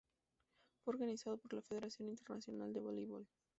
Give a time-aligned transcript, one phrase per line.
[0.83, 3.27] Fue organizado por la Federación Internacional de Voleibol.